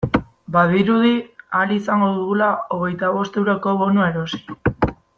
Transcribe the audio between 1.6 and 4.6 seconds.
izango dugula hogeita bost euroko bonua erosi.